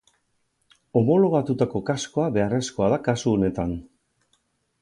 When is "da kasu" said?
2.95-3.35